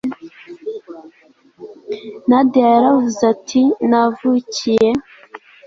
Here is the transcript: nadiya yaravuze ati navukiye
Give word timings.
nadiya 2.29 2.67
yaravuze 2.75 3.21
ati 3.33 3.61
navukiye 3.89 4.89